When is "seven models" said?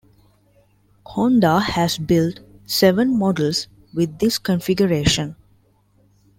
2.65-3.67